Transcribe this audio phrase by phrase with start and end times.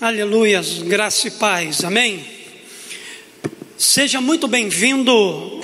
[0.00, 2.24] Aleluias, graça e paz, amém?
[3.76, 5.60] Seja muito bem-vindo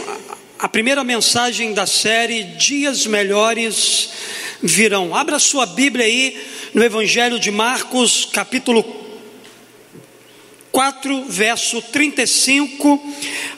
[0.58, 4.10] à primeira mensagem da série Dias Melhores
[4.62, 5.14] Virão.
[5.14, 6.38] Abra sua Bíblia aí
[6.74, 8.84] no Evangelho de Marcos, capítulo
[10.70, 13.02] 4, verso 35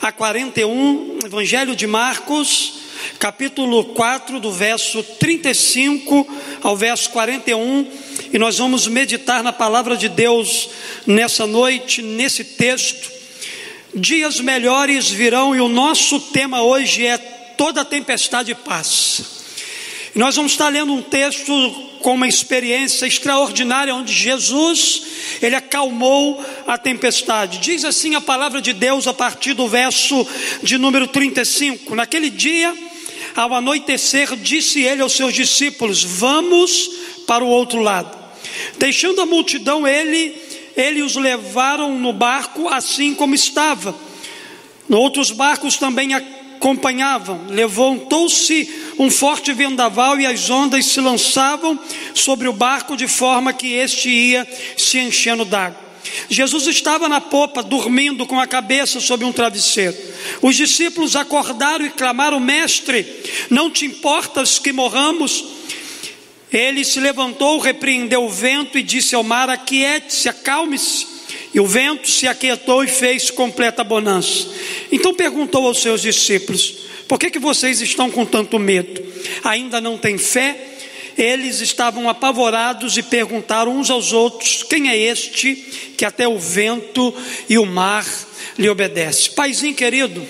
[0.01, 1.19] a 41.
[1.25, 2.78] Evangelho de Marcos,
[3.17, 6.27] capítulo 4, do verso 35
[6.61, 7.87] ao verso 41
[8.31, 10.69] e nós vamos meditar na palavra de Deus
[11.07, 13.11] nessa noite, nesse texto.
[13.93, 19.25] Dias melhores virão e o nosso tema hoje é toda tempestade passa.
[20.15, 21.51] E nós vamos estar lendo um texto
[22.01, 25.01] com uma experiência extraordinária onde Jesus,
[25.41, 27.57] ele acalmou a tempestade.
[27.57, 30.25] Diz assim a palavra de Deus a partir do verso
[30.61, 31.95] de número 35.
[31.95, 32.73] Naquele dia,
[33.35, 36.89] ao anoitecer, disse ele aos seus discípulos: Vamos
[37.27, 38.17] para o outro lado.
[38.77, 40.35] Deixando a multidão, ele,
[40.75, 43.95] ele os levaram no barco assim como estava.
[44.89, 47.45] Outros barcos também acompanhavam.
[47.47, 51.79] Levantou-se um forte vendaval e as ondas se lançavam
[52.13, 55.88] sobre o barco de forma que este ia se enchendo d'água.
[56.29, 59.95] Jesus estava na popa, dormindo com a cabeça sobre um travesseiro.
[60.41, 63.05] Os discípulos acordaram e clamaram: Mestre,
[63.49, 65.45] não te importas que morramos?
[66.51, 71.19] Ele se levantou, repreendeu o vento e disse ao mar: Aquiete-se, acalme-se.
[71.53, 74.47] E o vento se aquietou e fez completa bonança.
[74.91, 76.75] Então perguntou aos seus discípulos:
[77.07, 79.03] Por que, que vocês estão com tanto medo?
[79.43, 80.68] Ainda não têm fé?
[81.19, 85.53] Eles estavam apavorados e perguntaram uns aos outros: Quem é este
[85.97, 87.13] que até o vento
[87.49, 88.07] e o mar
[88.57, 89.31] lhe obedece?
[89.31, 90.25] Paizinho querido,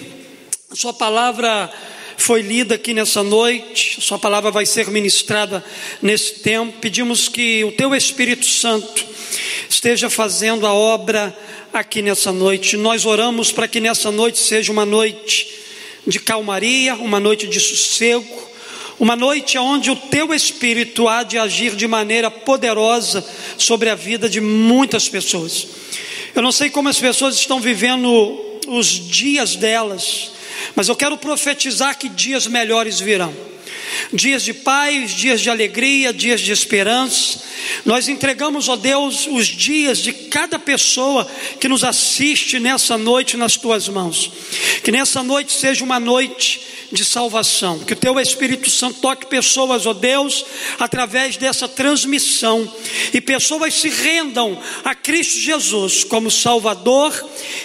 [0.73, 1.71] sua palavra
[2.17, 5.63] foi lida aqui nessa noite, Sua palavra vai ser ministrada
[6.01, 6.77] nesse tempo.
[6.79, 9.05] Pedimos que o Teu Espírito Santo
[9.69, 11.37] esteja fazendo a obra
[11.71, 12.75] aqui nessa noite.
[12.75, 15.47] Nós oramos para que nessa noite seja uma noite
[16.05, 18.48] de calmaria, uma noite de sossego,
[18.99, 23.25] uma noite onde o Teu Espírito há de agir de maneira poderosa
[23.57, 25.67] sobre a vida de muitas pessoas.
[26.35, 30.31] Eu não sei como as pessoas estão vivendo os dias delas
[30.75, 33.33] mas eu quero profetizar que dias melhores virão.
[34.13, 37.41] Dias de paz, dias de alegria, dias de esperança.
[37.85, 41.27] Nós entregamos, ó Deus, os dias de cada pessoa
[41.59, 44.31] que nos assiste nessa noite nas tuas mãos.
[44.83, 46.61] Que nessa noite seja uma noite
[46.91, 47.79] de salvação.
[47.79, 50.45] Que o teu Espírito Santo toque pessoas, ó Deus,
[50.79, 52.71] através dessa transmissão.
[53.13, 57.13] E pessoas se rendam a Cristo Jesus como Salvador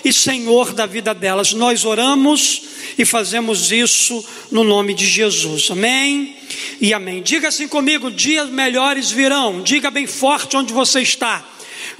[0.04, 1.52] e Senhor da vida delas.
[1.52, 2.62] Nós oramos
[2.98, 5.70] e fazemos isso no nome de Jesus.
[5.70, 6.36] Amém
[6.80, 7.22] e amém.
[7.22, 9.62] Diga assim comigo: dias melhores virão.
[9.62, 11.44] Diga bem forte onde você está.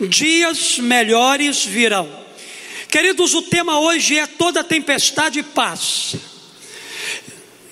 [0.08, 2.24] Dias melhores virão.
[2.88, 6.33] Queridos, o tema hoje é toda tempestade passa.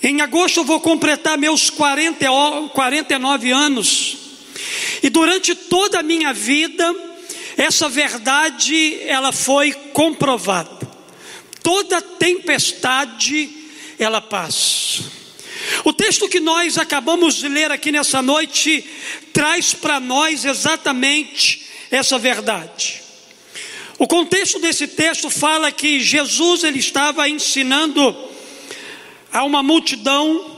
[0.03, 2.27] Em agosto eu vou completar meus 40,
[2.75, 4.17] 49 anos.
[5.01, 6.93] E durante toda a minha vida,
[7.57, 10.91] essa verdade ela foi comprovada.
[11.63, 13.49] Toda tempestade
[13.97, 15.05] ela passa.
[15.85, 18.85] O texto que nós acabamos de ler aqui nessa noite
[19.33, 23.03] traz para nós exatamente essa verdade.
[23.99, 28.32] O contexto desse texto fala que Jesus ele estava ensinando
[29.33, 30.51] a uma multidão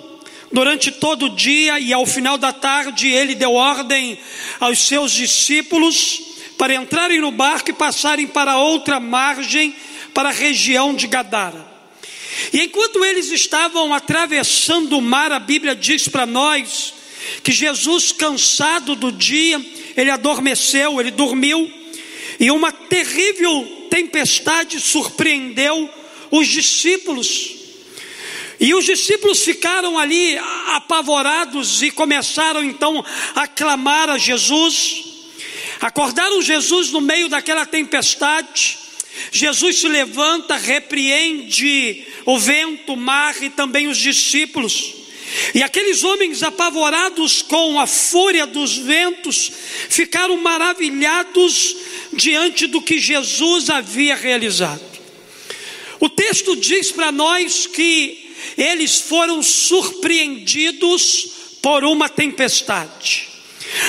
[0.53, 4.19] durante todo o dia e ao final da tarde ele deu ordem
[4.61, 6.21] aos seus discípulos
[6.59, 9.75] para entrarem no barco e passarem para outra margem
[10.13, 11.75] para a região de Gadara.
[12.53, 16.95] E enquanto eles estavam atravessando o mar, a Bíblia diz para nós
[17.43, 19.65] que Jesus, cansado do dia,
[19.97, 21.71] ele adormeceu, ele dormiu,
[22.39, 25.89] e uma terrível tempestade surpreendeu
[26.31, 27.54] os discípulos.
[28.61, 30.39] E os discípulos ficaram ali
[30.69, 33.05] apavorados e começaram então
[33.35, 35.05] a clamar a Jesus.
[35.81, 38.79] Acordaram Jesus no meio daquela tempestade.
[39.31, 44.95] Jesus se levanta, repreende o vento, o mar e também os discípulos.
[45.55, 49.51] E aqueles homens apavorados com a fúria dos ventos
[49.89, 51.77] ficaram maravilhados
[52.13, 54.83] diante do que Jesus havia realizado.
[55.99, 58.24] O texto diz para nós que
[58.57, 61.29] eles foram surpreendidos
[61.63, 63.29] por uma tempestade.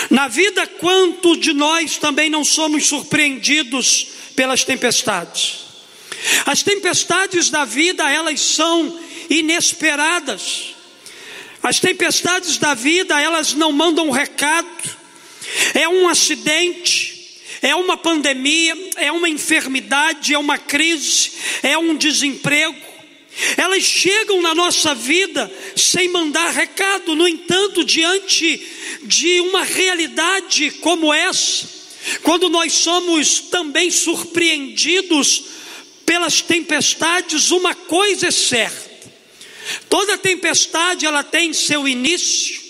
[0.10, 5.66] Na vida, quanto de nós também não somos surpreendidos pelas tempestades.
[6.46, 9.00] As tempestades da vida, elas são
[9.30, 10.76] inesperadas.
[11.62, 14.68] As tempestades da vida, elas não mandam um recado.
[15.74, 21.32] É um acidente, é uma pandemia, é uma enfermidade, é uma crise,
[21.62, 22.95] é um desemprego.
[23.58, 28.66] Elas chegam na nossa vida sem mandar recado, no entanto, diante
[29.04, 31.68] de uma realidade como essa,
[32.24, 35.44] quando nós somos também surpreendidos
[36.06, 38.90] pelas tempestades, uma coisa é certa:
[39.90, 42.62] toda tempestade ela tem seu início,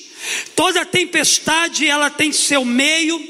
[0.56, 3.22] toda tempestade ela tem seu meio,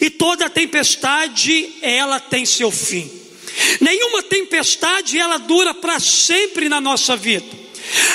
[0.00, 3.23] e toda tempestade ela tem seu fim.
[3.80, 7.64] Nenhuma tempestade ela dura para sempre na nossa vida.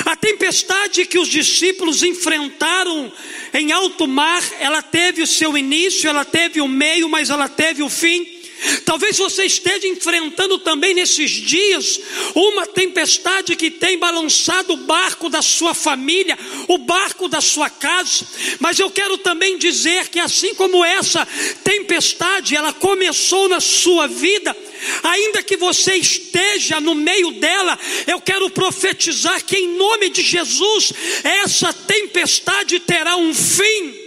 [0.06, 3.12] A tempestade que os discípulos enfrentaram
[3.54, 7.84] em alto mar, ela teve o seu início, ela teve o meio, mas ela teve
[7.84, 8.39] o fim.
[8.86, 12.00] Talvez você esteja enfrentando também nesses dias
[12.36, 18.26] uma tempestade que tem balançado o barco da sua família, o barco da sua casa.
[18.60, 21.26] Mas eu quero também dizer que assim como essa
[21.64, 24.56] tempestade, ela começou na sua vida,
[25.04, 27.78] ainda que você esteja no meio dela,
[28.08, 30.92] eu quero profetizar que em nome de Jesus
[31.24, 33.99] essa tempestade terá um fim.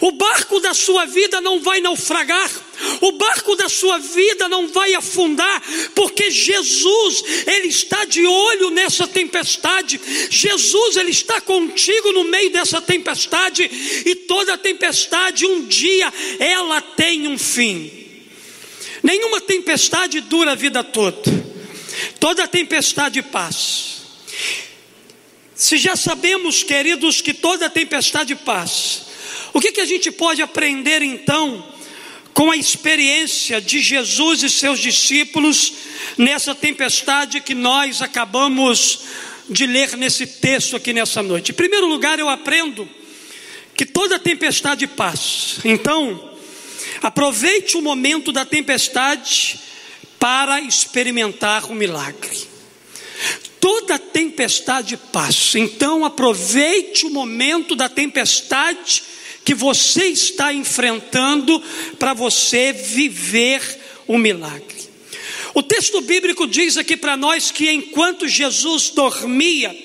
[0.00, 2.50] O barco da sua vida não vai naufragar,
[3.00, 5.62] o barco da sua vida não vai afundar,
[5.94, 10.00] porque Jesus, Ele está de olho nessa tempestade,
[10.30, 13.64] Jesus, Ele está contigo no meio dessa tempestade,
[14.06, 17.90] e toda tempestade, um dia, ela tem um fim.
[19.02, 21.22] Nenhuma tempestade dura a vida toda,
[22.20, 23.92] toda tempestade passa.
[25.56, 29.11] Se já sabemos, queridos, que toda tempestade passa,
[29.52, 31.64] o que, que a gente pode aprender então
[32.32, 35.72] com a experiência de Jesus e seus discípulos
[36.16, 39.00] nessa tempestade que nós acabamos
[39.48, 41.52] de ler nesse texto aqui nessa noite?
[41.52, 42.88] Em primeiro lugar, eu aprendo
[43.74, 45.60] que toda tempestade passa.
[45.64, 46.30] Então,
[47.02, 49.58] aproveite o momento da tempestade
[50.18, 52.52] para experimentar o milagre.
[53.60, 59.02] Toda tempestade passa, então aproveite o momento da tempestade
[59.44, 61.60] que você está enfrentando
[61.98, 63.60] para você viver
[64.06, 64.82] o milagre.
[65.54, 69.76] O texto bíblico diz aqui para nós que enquanto Jesus dormia,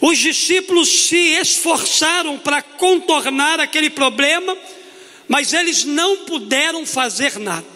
[0.00, 4.56] os discípulos se esforçaram para contornar aquele problema,
[5.28, 7.66] mas eles não puderam fazer nada.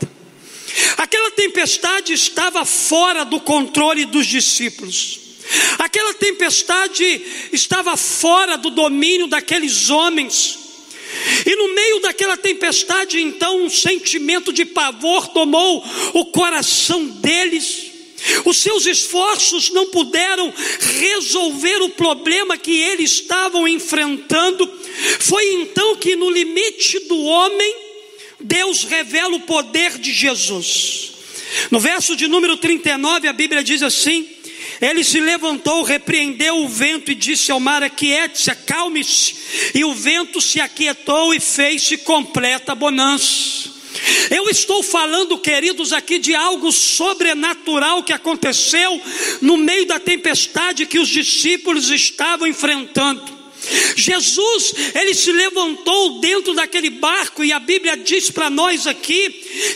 [0.96, 5.20] Aquela tempestade estava fora do controle dos discípulos.
[5.79, 7.05] Aquela tempestade
[7.52, 10.64] estava fora do domínio daqueles homens.
[11.47, 17.93] E no meio daquela tempestade, então, um sentimento de pavor tomou o coração deles.
[18.45, 20.53] Os seus esforços não puderam
[20.99, 24.67] resolver o problema que eles estavam enfrentando.
[25.21, 27.77] Foi então que, no limite do homem,
[28.41, 31.13] Deus revela o poder de Jesus.
[31.71, 34.29] No verso de número 39, a Bíblia diz assim:
[34.81, 39.35] ele se levantou, repreendeu o vento e disse ao mar: Aquiete-se, acalme-se.
[39.75, 43.75] E o vento se aquietou e fez-se completa bonança.
[44.31, 49.00] Eu estou falando, queridos, aqui de algo sobrenatural que aconteceu
[49.41, 53.34] no meio da tempestade que os discípulos estavam enfrentando.
[53.97, 59.31] Jesus, ele se levantou dentro daquele barco e a Bíblia diz para nós aqui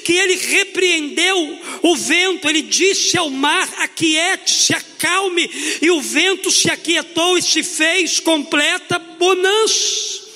[0.05, 5.49] que ele repreendeu o vento, ele disse ao mar: aquiete-se, acalme,
[5.81, 10.29] e o vento se aquietou e se fez completa bonança.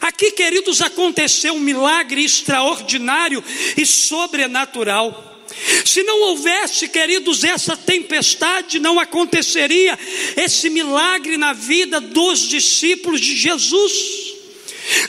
[0.00, 3.42] Aqui, queridos, aconteceu um milagre extraordinário
[3.76, 5.27] e sobrenatural.
[5.84, 9.98] Se não houvesse, queridos, essa tempestade, não aconteceria
[10.36, 13.92] esse milagre na vida dos discípulos de Jesus.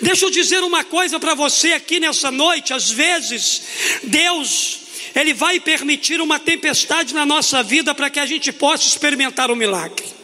[0.01, 3.61] Deixa eu dizer uma coisa para você aqui nessa noite: às vezes,
[4.03, 4.79] Deus,
[5.15, 9.55] Ele vai permitir uma tempestade na nossa vida para que a gente possa experimentar o
[9.55, 10.18] milagre.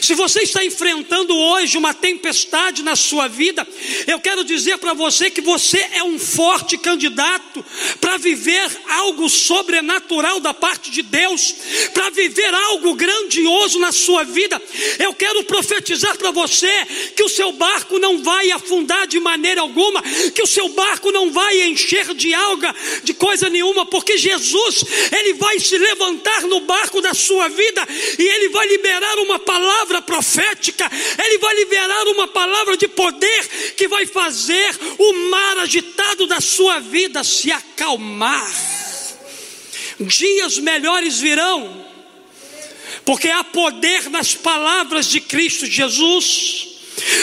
[0.00, 3.66] Se você está enfrentando hoje uma tempestade na sua vida,
[4.06, 7.64] eu quero dizer para você que você é um forte candidato
[8.00, 11.54] para viver algo sobrenatural da parte de Deus,
[11.92, 14.60] para viver algo grandioso na sua vida.
[14.98, 16.70] Eu quero profetizar para você
[17.16, 20.02] que o seu barco não vai afundar de maneira alguma,
[20.34, 25.34] que o seu barco não vai encher de alga, de coisa nenhuma, porque Jesus, ele
[25.34, 27.86] vai se levantar no barco da sua vida
[28.18, 30.90] e ele vai liberar uma palavra palavra profética,
[31.24, 36.80] Ele vai liberar uma palavra de poder que vai fazer o mar agitado da sua
[36.80, 38.50] vida se acalmar.
[40.00, 41.86] Dias melhores virão,
[43.06, 46.68] porque há poder nas palavras de Cristo Jesus.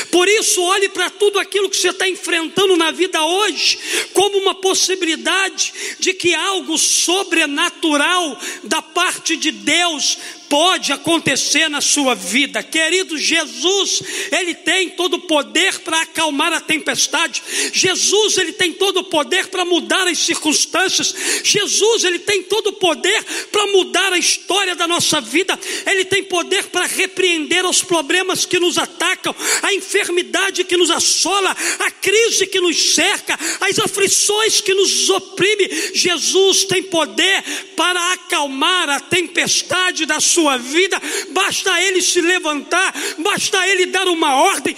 [0.10, 3.78] Por isso, olhe para tudo aquilo que você está enfrentando na vida hoje,
[4.14, 10.18] como uma possibilidade de que algo sobrenatural da parte de Deus
[10.52, 12.62] pode acontecer na sua vida.
[12.62, 14.04] Querido Jesus,
[14.34, 17.42] ele tem todo o poder para acalmar a tempestade.
[17.72, 21.16] Jesus, ele tem todo o poder para mudar as circunstâncias.
[21.42, 25.58] Jesus, ele tem todo o poder para mudar a história da nossa vida.
[25.86, 31.56] Ele tem poder para repreender os problemas que nos atacam, a enfermidade que nos assola,
[31.80, 35.94] a crise que nos cerca, as aflições que nos oprime.
[35.94, 37.42] Jesus tem poder
[37.78, 44.08] para acalmar a tempestade da sua sua vida, basta ele se levantar, basta ele dar
[44.08, 44.76] uma ordem,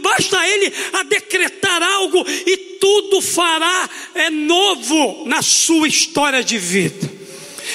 [0.00, 7.14] basta ele a decretar algo e tudo fará é novo na sua história de vida.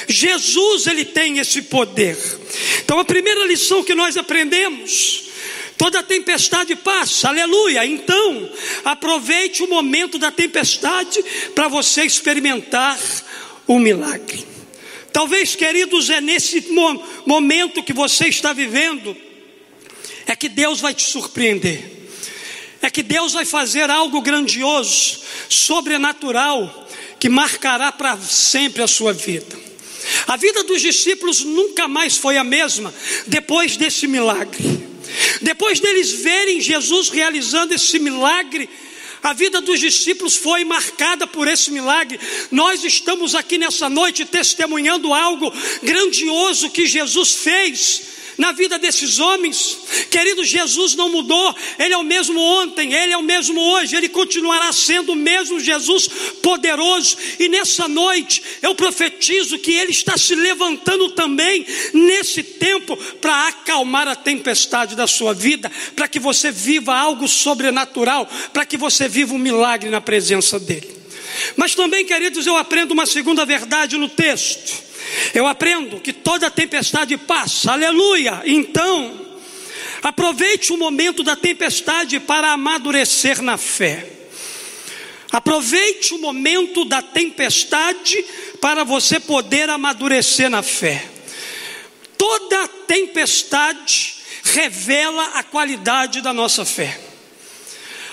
[0.08, 2.18] Jesus ele tem esse poder.
[2.84, 5.28] Então a primeira lição que nós aprendemos
[5.78, 7.86] Toda tempestade passa, aleluia.
[7.86, 8.50] Então,
[8.84, 11.24] aproveite o momento da tempestade
[11.56, 13.00] para você experimentar
[13.66, 14.59] o milagre.
[15.12, 16.68] Talvez, queridos, é nesse
[17.26, 19.16] momento que você está vivendo,
[20.26, 21.84] é que Deus vai te surpreender,
[22.82, 26.88] é que Deus vai fazer algo grandioso, sobrenatural,
[27.20, 29.58] que marcará para sempre a sua vida.
[30.28, 32.94] A vida dos discípulos nunca mais foi a mesma
[33.28, 34.88] depois desse milagre.
[35.42, 38.70] Depois deles verem Jesus realizando esse milagre,
[39.22, 42.20] a vida dos discípulos foi marcada por esse milagre.
[42.52, 45.52] Nós estamos aqui nessa noite testemunhando algo
[45.84, 49.78] grandioso que Jesus fez na vida desses homens.
[50.10, 54.08] Querido, Jesus não mudou, Ele é o mesmo ontem, Ele é o mesmo hoje, Ele
[54.08, 56.08] continuará sendo o mesmo Jesus
[56.42, 57.18] poderoso.
[57.38, 64.08] E nessa noite eu profetizo que Ele está se levantando também nesse tempo para acalmar
[64.08, 69.36] a tempestade da sua vida, para que você viva algo sobrenatural, para que você viva
[69.36, 70.98] um milagre na presença dEle.
[71.58, 74.89] Mas também, queridos, eu aprendo uma segunda verdade no texto.
[75.34, 78.42] Eu aprendo que toda tempestade passa, aleluia.
[78.46, 79.28] Então,
[80.02, 84.08] aproveite o momento da tempestade para amadurecer na fé.
[85.32, 88.24] Aproveite o momento da tempestade
[88.60, 91.06] para você poder amadurecer na fé.
[92.18, 97.00] Toda tempestade revela a qualidade da nossa fé.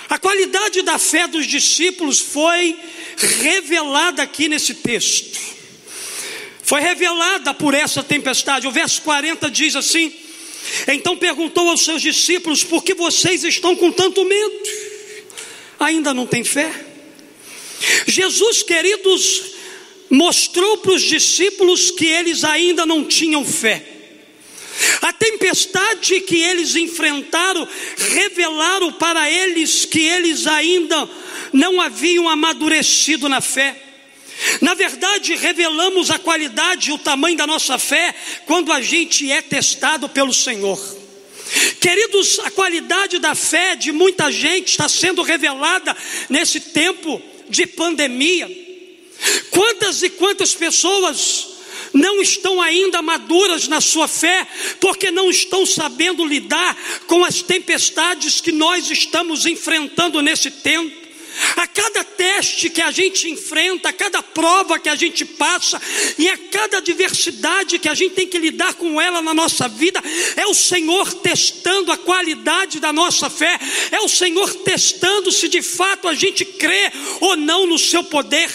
[0.07, 2.79] A qualidade da fé dos discípulos foi
[3.17, 5.56] revelada aqui nesse texto
[6.67, 8.67] foi revelada por essa tempestade.
[8.67, 10.13] O verso 40 diz assim:
[10.85, 14.63] Então perguntou aos seus discípulos: Por que vocês estão com tanto medo?
[15.79, 16.69] Ainda não tem fé?
[18.05, 19.43] Jesus, queridos,
[20.09, 23.85] mostrou para os discípulos que eles ainda não tinham fé.
[25.03, 27.65] A tempestade que eles enfrentaram
[28.11, 31.09] revelaram para eles que eles ainda
[31.53, 33.86] não haviam amadurecido na fé.
[34.61, 38.13] Na verdade, revelamos a qualidade e o tamanho da nossa fé
[38.45, 40.79] quando a gente é testado pelo Senhor.
[41.79, 45.95] Queridos, a qualidade da fé de muita gente está sendo revelada
[46.29, 48.49] nesse tempo de pandemia.
[49.49, 51.57] Quantas e quantas pessoas
[51.93, 54.45] não estão ainda maduras na sua fé,
[54.79, 56.77] porque não estão sabendo lidar
[57.07, 61.06] com as tempestades que nós estamos enfrentando nesse tempo.
[61.55, 65.81] A cada teste que a gente enfrenta, a cada prova que a gente passa,
[66.17, 70.01] e a cada adversidade que a gente tem que lidar com ela na nossa vida,
[70.35, 73.59] é o Senhor testando a qualidade da nossa fé,
[73.91, 76.91] é o Senhor testando se de fato a gente crê
[77.21, 78.49] ou não no seu poder.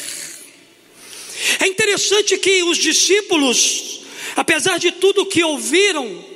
[1.60, 4.00] É interessante que os discípulos,
[4.36, 6.31] apesar de tudo que ouviram,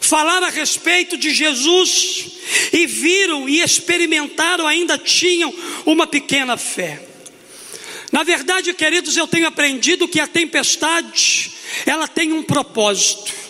[0.00, 2.26] falaram a respeito de Jesus
[2.72, 5.52] e viram e experimentaram, ainda tinham
[5.84, 7.02] uma pequena fé.
[8.12, 11.52] Na verdade, queridos, eu tenho aprendido que a tempestade,
[11.84, 13.45] ela tem um propósito.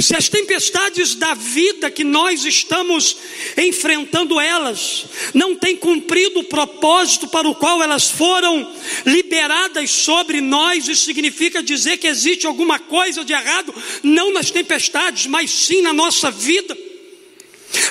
[0.00, 3.16] Se as tempestades da vida que nós estamos
[3.56, 8.70] enfrentando elas não têm cumprido o propósito para o qual elas foram
[9.06, 15.26] liberadas sobre nós, isso significa dizer que existe alguma coisa de errado, não nas tempestades,
[15.26, 16.89] mas sim na nossa vida.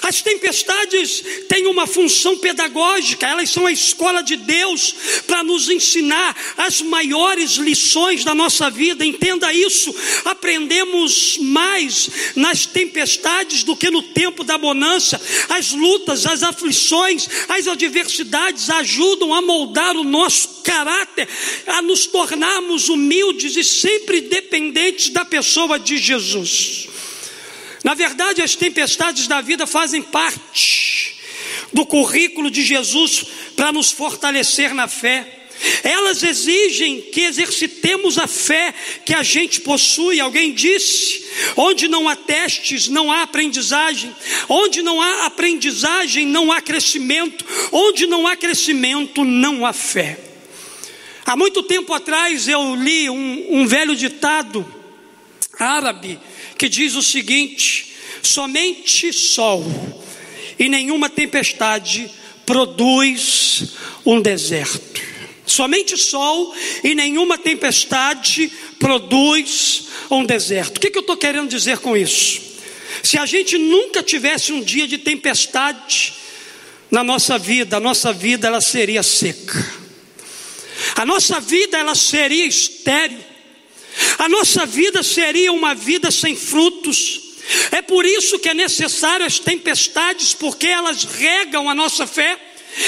[0.01, 4.95] As tempestades têm uma função pedagógica, elas são a escola de Deus
[5.25, 9.05] para nos ensinar as maiores lições da nossa vida.
[9.05, 9.93] Entenda isso.
[10.25, 15.19] Aprendemos mais nas tempestades do que no tempo da bonança.
[15.49, 21.27] As lutas, as aflições, as adversidades ajudam a moldar o nosso caráter,
[21.67, 26.88] a nos tornarmos humildes e sempre dependentes da pessoa de Jesus.
[27.83, 31.15] Na verdade, as tempestades da vida fazem parte
[31.71, 35.35] do currículo de Jesus para nos fortalecer na fé.
[35.83, 38.73] Elas exigem que exercitemos a fé
[39.05, 40.19] que a gente possui.
[40.19, 44.15] Alguém disse: onde não há testes, não há aprendizagem.
[44.47, 47.45] Onde não há aprendizagem, não há crescimento.
[47.71, 50.17] Onde não há crescimento, não há fé.
[51.25, 54.78] Há muito tempo atrás eu li um, um velho ditado
[55.59, 56.19] árabe
[56.57, 59.65] que diz o seguinte: somente sol
[60.57, 62.09] e nenhuma tempestade
[62.45, 63.73] produz
[64.05, 65.01] um deserto.
[65.45, 70.77] Somente sol e nenhuma tempestade produz um deserto.
[70.77, 72.41] O que, que eu estou querendo dizer com isso?
[73.03, 76.13] Se a gente nunca tivesse um dia de tempestade
[76.91, 79.79] na nossa vida, a nossa vida ela seria seca.
[80.95, 83.19] A nossa vida ela seria estéril.
[84.17, 87.21] A nossa vida seria uma vida sem frutos.
[87.71, 92.39] É por isso que é necessário as tempestades, porque elas regam a nossa fé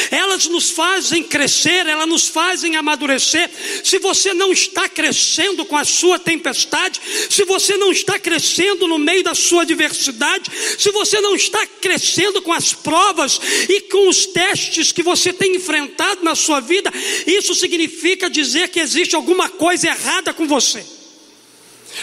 [0.10, 3.50] elas nos fazem crescer, elas nos fazem amadurecer.
[3.84, 8.98] Se você não está crescendo com a sua tempestade, se você não está crescendo no
[8.98, 14.26] meio da sua adversidade, se você não está crescendo com as provas e com os
[14.28, 16.92] testes que você tem enfrentado na sua vida,
[17.26, 21.01] isso significa dizer que existe alguma coisa errada com você.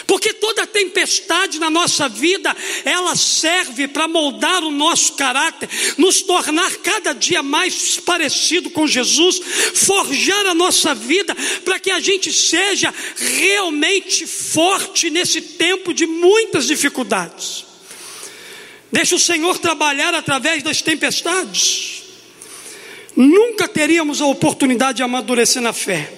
[0.05, 6.71] Porque toda tempestade na nossa vida, ela serve para moldar o nosso caráter, nos tornar
[6.77, 9.41] cada dia mais parecido com Jesus,
[9.75, 16.67] forjar a nossa vida para que a gente seja realmente forte nesse tempo de muitas
[16.67, 17.65] dificuldades.
[18.91, 22.03] Deixa o Senhor trabalhar através das tempestades.
[23.15, 26.13] Nunca teríamos a oportunidade de amadurecer na fé.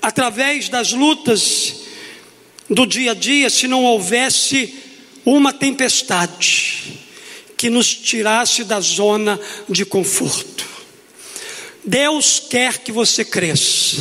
[0.00, 1.79] Através das lutas
[2.70, 4.72] do dia a dia se não houvesse
[5.24, 7.00] uma tempestade
[7.56, 10.64] que nos tirasse da zona de conforto.
[11.84, 13.96] Deus quer que você cresça.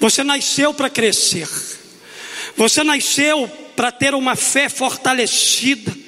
[0.00, 1.48] Você nasceu para crescer.
[2.56, 6.03] Você nasceu para ter uma fé fortalecida.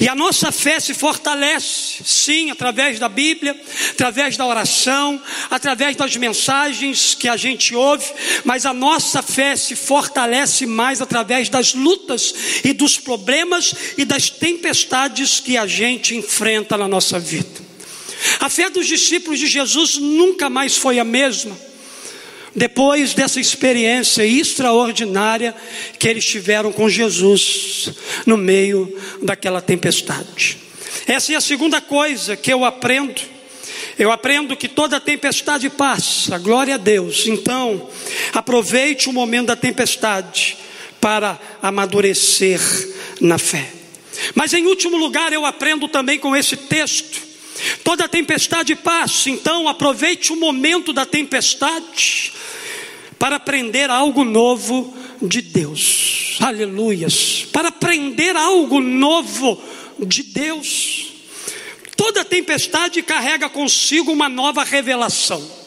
[0.00, 3.58] E a nossa fé se fortalece, sim, através da Bíblia,
[3.90, 8.06] através da oração, através das mensagens que a gente ouve,
[8.44, 14.30] mas a nossa fé se fortalece mais através das lutas e dos problemas e das
[14.30, 17.60] tempestades que a gente enfrenta na nossa vida.
[18.38, 21.69] A fé dos discípulos de Jesus nunca mais foi a mesma
[22.54, 25.54] depois dessa experiência extraordinária
[25.98, 27.90] que eles tiveram com Jesus
[28.26, 30.58] no meio daquela tempestade.
[31.06, 33.20] Essa é a segunda coisa que eu aprendo.
[33.98, 37.26] Eu aprendo que toda tempestade passa, glória a Deus.
[37.26, 37.88] Então,
[38.32, 40.56] aproveite o momento da tempestade
[41.00, 42.60] para amadurecer
[43.20, 43.70] na fé.
[44.34, 47.29] Mas em último lugar, eu aprendo também com esse texto
[47.84, 52.32] Toda tempestade passa, então aproveite o momento da tempestade
[53.18, 56.38] para aprender algo novo de Deus.
[56.40, 57.46] Aleluias.
[57.52, 59.62] Para aprender algo novo
[59.98, 61.06] de Deus.
[61.96, 65.60] Toda tempestade carrega consigo uma nova revelação.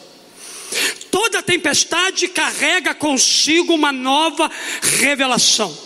[1.10, 4.50] Toda tempestade carrega consigo uma nova
[4.98, 5.76] revelação.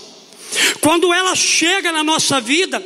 [0.81, 2.83] Quando ela chega na nossa vida,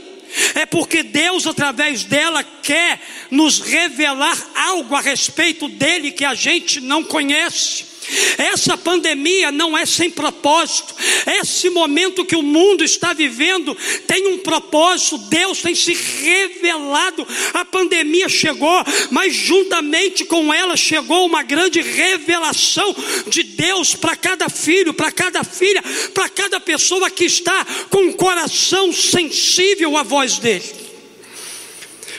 [0.54, 6.80] é porque Deus, através dela, quer nos revelar algo a respeito dele que a gente
[6.80, 7.91] não conhece.
[8.36, 10.94] Essa pandemia não é sem propósito.
[11.40, 15.18] Esse momento que o mundo está vivendo tem um propósito.
[15.18, 17.26] Deus tem se revelado.
[17.54, 22.94] A pandemia chegou, mas juntamente com ela chegou uma grande revelação
[23.28, 28.14] de Deus para cada filho, para cada filha, para cada pessoa que está com o
[28.14, 30.82] coração sensível à voz dele.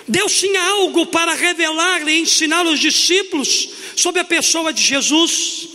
[0.08, 5.74] Deus tinha algo para revelar e ensinar aos discípulos sobre a pessoa de Jesus.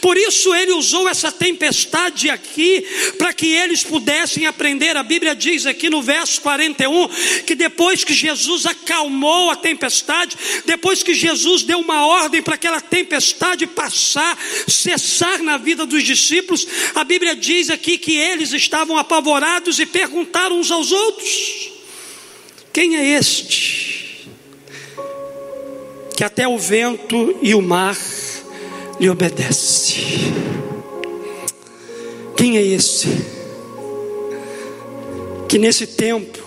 [0.00, 2.84] Por isso ele usou essa tempestade aqui,
[3.18, 4.96] para que eles pudessem aprender.
[4.96, 7.08] A Bíblia diz aqui no verso 41
[7.46, 12.80] que depois que Jesus acalmou a tempestade, depois que Jesus deu uma ordem para aquela
[12.80, 19.78] tempestade passar, cessar na vida dos discípulos, a Bíblia diz aqui que eles estavam apavorados
[19.78, 21.70] e perguntaram uns aos outros:
[22.72, 23.99] Quem é este?
[26.20, 27.96] Que até o vento e o mar
[29.00, 29.96] lhe obedece.
[32.36, 33.08] Quem é esse
[35.48, 36.38] que nesse tempo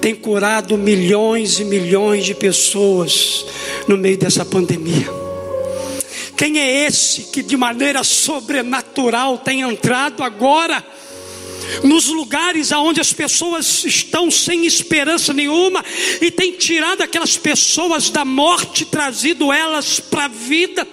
[0.00, 3.44] tem curado milhões e milhões de pessoas
[3.88, 5.08] no meio dessa pandemia?
[6.36, 10.86] Quem é esse que de maneira sobrenatural tem entrado agora
[11.82, 15.84] nos lugares aonde as pessoas estão sem esperança nenhuma
[16.20, 20.86] e tem tirado aquelas pessoas da morte, trazido elas para a vida.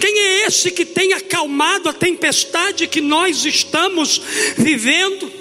[0.00, 4.20] Quem é esse que tem acalmado a tempestade que nós estamos
[4.56, 5.35] vivendo?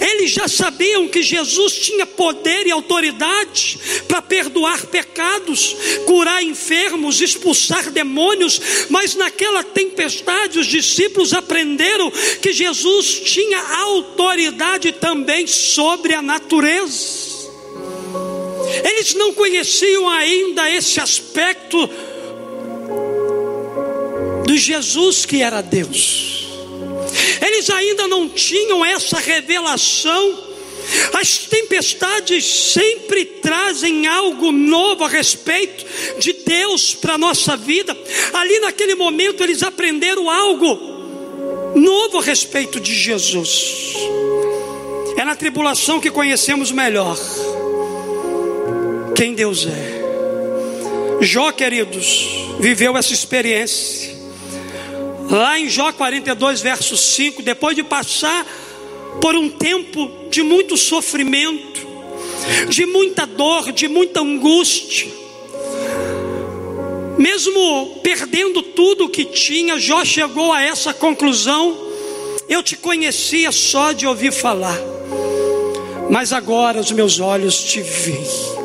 [0.00, 7.90] Eles já sabiam que Jesus tinha poder e autoridade para perdoar pecados, curar enfermos, expulsar
[7.90, 12.10] demônios, mas naquela tempestade os discípulos aprenderam
[12.40, 17.36] que Jesus tinha autoridade também sobre a natureza.
[18.84, 21.88] Eles não conheciam ainda esse aspecto
[24.46, 26.35] do Jesus que era Deus.
[27.44, 30.44] Eles ainda não tinham essa revelação.
[31.14, 35.84] As tempestades sempre trazem algo novo a respeito
[36.18, 37.96] de Deus para a nossa vida.
[38.32, 40.96] Ali naquele momento eles aprenderam algo
[41.74, 43.94] novo a respeito de Jesus.
[45.16, 47.18] É na tribulação que conhecemos melhor
[49.14, 49.96] quem Deus é.
[51.22, 52.28] Jó, queridos,
[52.60, 54.15] viveu essa experiência.
[55.28, 58.46] Lá em Jó 42, verso 5, depois de passar
[59.20, 61.86] por um tempo de muito sofrimento,
[62.68, 65.10] de muita dor, de muita angústia,
[67.18, 71.76] mesmo perdendo tudo o que tinha, Jó chegou a essa conclusão:
[72.48, 74.78] eu te conhecia só de ouvir falar,
[76.08, 78.56] mas agora os meus olhos te veem.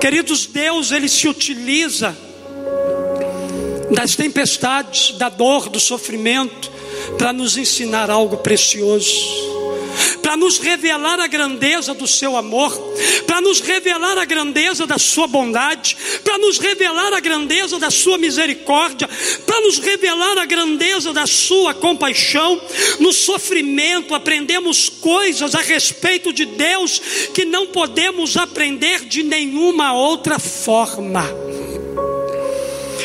[0.00, 2.16] Queridos, Deus ele se utiliza
[3.90, 6.70] das tempestades, da dor, do sofrimento,
[7.18, 9.54] para nos ensinar algo precioso
[10.22, 12.76] para nos revelar a grandeza do seu amor,
[13.26, 18.18] para nos revelar a grandeza da sua bondade, para nos revelar a grandeza da sua
[18.18, 19.08] misericórdia,
[19.46, 22.60] para nos revelar a grandeza da sua compaixão.
[22.98, 27.00] No sofrimento aprendemos coisas a respeito de Deus
[27.32, 31.53] que não podemos aprender de nenhuma outra forma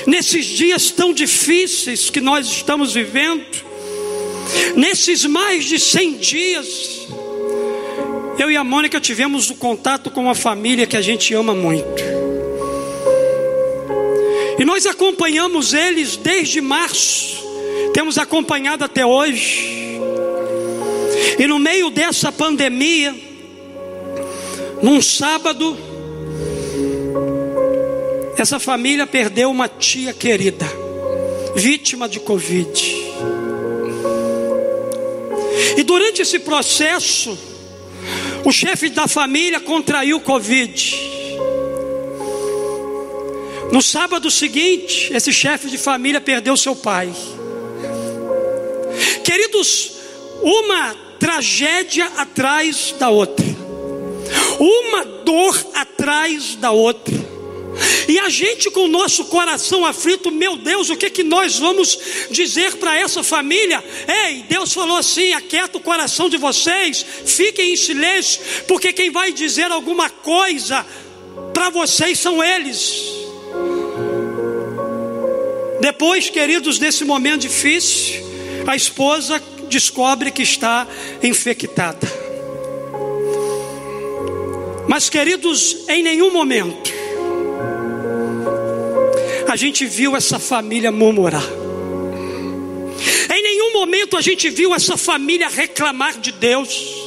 [0.09, 3.45] nesses dias tão difíceis que nós estamos vivendo,
[4.75, 7.07] nesses mais de 100 dias,
[8.39, 12.03] eu e a Mônica tivemos o contato com uma família que a gente ama muito.
[14.57, 17.37] E nós acompanhamos eles desde março,
[17.93, 19.99] temos acompanhado até hoje.
[21.37, 23.15] E no meio dessa pandemia,
[24.81, 25.77] num sábado,
[28.41, 30.65] essa família perdeu uma tia querida,
[31.55, 32.69] vítima de Covid.
[35.77, 37.37] E durante esse processo,
[38.45, 40.95] o chefe da família contraiu Covid.
[43.71, 47.13] No sábado seguinte, esse chefe de família perdeu seu pai.
[49.23, 49.91] Queridos,
[50.41, 53.45] uma tragédia atrás da outra,
[54.59, 57.18] uma dor atrás da outra.
[58.09, 61.99] E a gente com o nosso coração aflito, meu Deus, o que que nós vamos
[62.31, 63.83] dizer para essa família?
[64.25, 69.31] Ei, Deus falou assim: aquieta o coração de vocês, fiquem em silêncio, porque quem vai
[69.31, 70.83] dizer alguma coisa
[71.53, 73.03] para vocês são eles.
[75.79, 78.23] Depois, queridos, desse momento difícil,
[78.65, 80.87] a esposa descobre que está
[81.21, 82.11] infectada.
[84.87, 86.98] Mas, queridos, em nenhum momento
[89.51, 91.43] a gente viu essa família murmurar.
[93.33, 96.98] Em nenhum momento a gente viu essa família reclamar de Deus.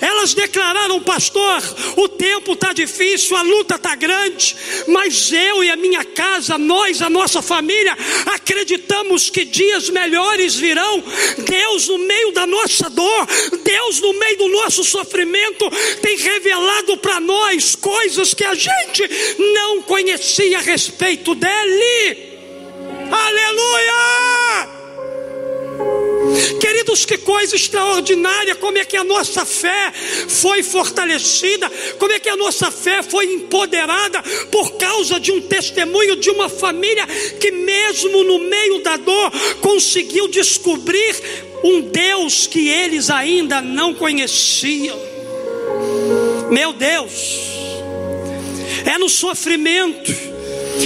[0.00, 1.62] Elas declararam, pastor,
[1.96, 4.56] o tempo está difícil, a luta está grande,
[4.88, 11.02] mas eu e a minha casa, nós, a nossa família, acreditamos que dias melhores virão.
[11.38, 13.26] Deus, no meio da nossa dor,
[13.62, 15.70] Deus, no meio do nosso sofrimento,
[16.02, 19.08] tem revelado para nós coisas que a gente
[19.54, 22.36] não conhecia a respeito dele.
[23.10, 24.75] Aleluia!
[26.60, 29.92] Queridos, que coisa extraordinária, como é que a nossa fé
[30.28, 36.16] foi fortalecida, como é que a nossa fé foi empoderada por causa de um testemunho
[36.16, 37.06] de uma família
[37.40, 41.16] que, mesmo no meio da dor, conseguiu descobrir
[41.64, 44.98] um Deus que eles ainda não conheciam.
[46.50, 47.12] Meu Deus,
[48.84, 50.35] é no sofrimento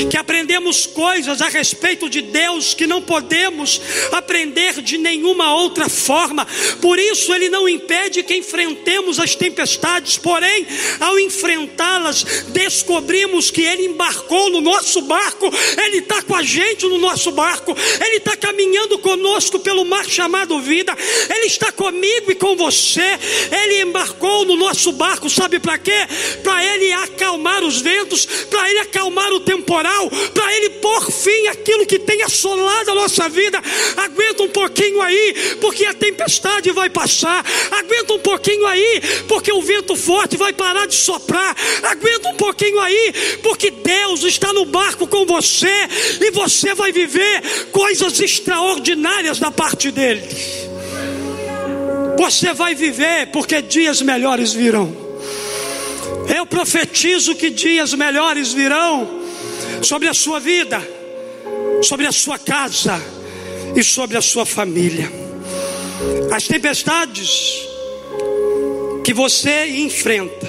[0.09, 3.81] que aprendemos coisas a respeito de Deus que não podemos
[4.13, 6.47] aprender de nenhuma outra forma.
[6.81, 10.67] Por isso, Ele não impede que enfrentemos as tempestades, porém,
[11.01, 15.51] ao enfrentá-las, descobrimos que Ele embarcou no nosso barco,
[15.85, 20.61] Ele está com a gente no nosso barco, Ele está caminhando conosco pelo mar chamado
[20.61, 20.97] vida,
[21.29, 23.19] Ele está comigo e com você,
[23.51, 26.07] Ele embarcou no nosso barco, sabe para quê?
[26.43, 29.80] Para Ele acalmar os ventos, para Ele acalmar o temporal,
[30.33, 33.61] para Ele pôr fim àquilo que tem assolado a nossa vida.
[33.97, 37.45] Aguenta um pouquinho aí, porque a tempestade vai passar.
[37.71, 41.57] Aguenta um pouquinho aí, porque o vento forte vai parar de soprar.
[41.83, 43.13] Aguenta um pouquinho aí,
[43.43, 45.89] porque Deus está no barco com você
[46.21, 50.23] e você vai viver coisas extraordinárias da parte dele.
[52.19, 54.95] Você vai viver porque dias melhores virão.
[56.37, 59.20] Eu profetizo que dias melhores virão
[59.83, 60.81] sobre a sua vida,
[61.83, 63.01] sobre a sua casa
[63.75, 65.11] e sobre a sua família.
[66.33, 67.69] As tempestades
[69.05, 70.47] que você enfrenta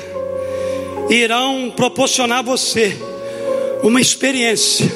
[1.09, 2.97] irão proporcionar a você
[3.83, 4.91] uma experiência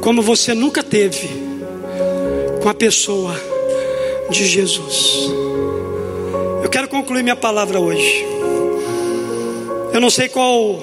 [0.00, 1.28] como você nunca teve
[2.62, 3.34] com a pessoa
[4.30, 5.30] de Jesus.
[6.62, 8.24] Eu quero concluir minha palavra hoje.
[9.92, 10.82] Eu não sei qual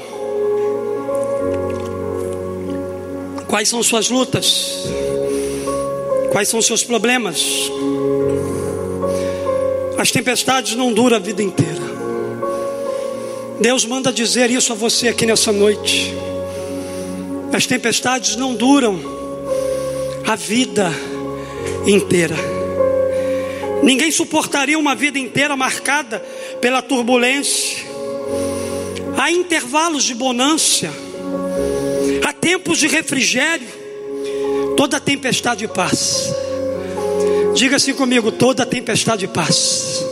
[3.54, 4.88] quais são suas lutas,
[6.32, 7.70] quais são seus problemas.
[9.96, 11.84] As tempestades não duram a vida inteira.
[13.62, 16.12] Deus manda dizer isso a você aqui nessa noite.
[17.54, 19.00] As tempestades não duram
[20.28, 20.92] a vida
[21.86, 22.36] inteira.
[23.84, 26.18] Ninguém suportaria uma vida inteira marcada
[26.60, 27.86] pela turbulência.
[29.16, 31.12] Há intervalos de bonância, há
[32.43, 33.67] tempos de refrigério.
[34.75, 36.36] Toda tempestade passa.
[37.56, 40.12] Diga assim comigo: toda tempestade passa.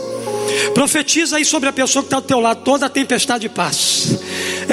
[0.74, 4.18] Profetiza aí sobre a pessoa que está do teu lado: toda tempestade passa.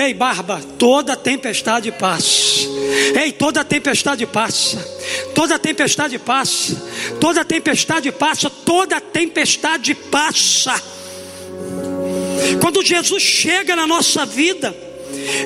[0.01, 2.69] Ei, barba, toda tempestade passa.
[3.21, 4.77] Ei, toda tempestade passa.
[5.35, 6.81] Toda tempestade passa.
[7.19, 8.49] Toda tempestade passa.
[8.49, 10.81] Toda tempestade passa.
[12.61, 14.75] Quando Jesus chega na nossa vida,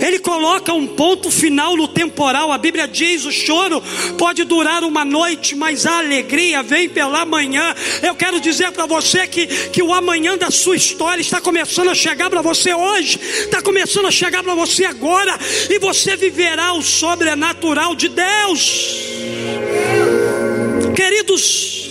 [0.01, 2.51] ele coloca um ponto final no temporal.
[2.51, 3.81] A Bíblia diz: o choro
[4.17, 7.75] pode durar uma noite, mas a alegria vem pela manhã.
[8.01, 11.95] Eu quero dizer para você que, que o amanhã da sua história está começando a
[11.95, 15.37] chegar para você hoje, está começando a chegar para você agora,
[15.69, 18.97] e você viverá o sobrenatural de Deus.
[20.95, 21.89] Queridos,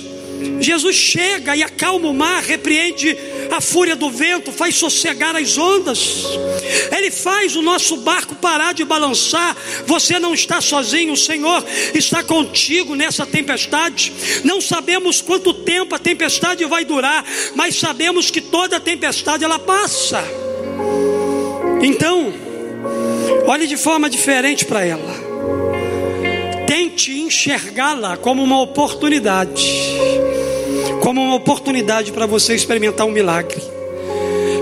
[0.61, 3.16] Jesus chega e acalma o mar, repreende
[3.51, 6.25] a fúria do vento, faz sossegar as ondas.
[6.96, 9.56] Ele faz o nosso barco parar de balançar.
[9.87, 14.12] Você não está sozinho, o Senhor está contigo nessa tempestade.
[14.44, 20.22] Não sabemos quanto tempo a tempestade vai durar, mas sabemos que toda tempestade ela passa.
[21.82, 22.32] Então,
[23.46, 25.32] olhe de forma diferente para ela.
[26.66, 29.92] Tente enxergá-la como uma oportunidade
[31.02, 33.61] como uma oportunidade para você experimentar um milagre,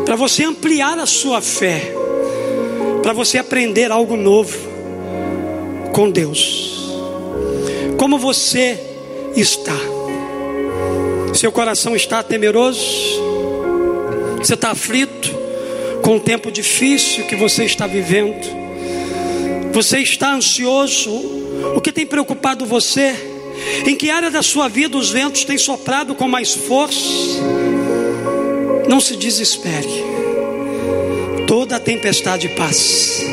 [0.07, 1.93] para você ampliar a sua fé,
[3.11, 4.57] para você aprender algo novo
[5.93, 6.93] com Deus.
[7.99, 8.79] Como você
[9.35, 9.75] está?
[11.35, 12.81] Seu coração está temeroso?
[14.39, 15.29] Você está aflito
[16.03, 18.47] com o tempo difícil que você está vivendo?
[19.73, 21.11] Você está ansioso?
[21.75, 23.13] O que tem preocupado você?
[23.89, 27.41] Em que área da sua vida os ventos têm soprado com mais força?
[28.89, 30.20] Não se desespere.
[31.51, 33.25] Toda a tempestade passa.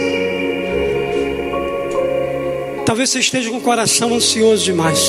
[2.84, 5.00] Talvez você esteja com o coração ansioso demais.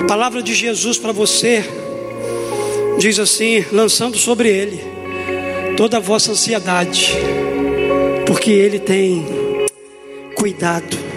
[0.00, 1.62] A palavra de Jesus para você
[2.98, 4.80] diz assim: lançando sobre Ele
[5.76, 7.12] toda a vossa ansiedade,
[8.24, 9.22] porque Ele tem
[10.34, 11.10] cuidado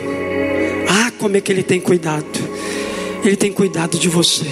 [1.24, 2.28] como é que Ele tem cuidado.
[3.24, 4.44] Ele tem cuidado de você.